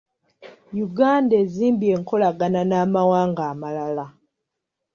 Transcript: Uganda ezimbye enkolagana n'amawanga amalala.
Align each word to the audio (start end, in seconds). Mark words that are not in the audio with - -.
Uganda 0.87 1.33
ezimbye 1.43 1.89
enkolagana 1.97 2.61
n'amawanga 2.69 3.43
amalala. 3.51 4.05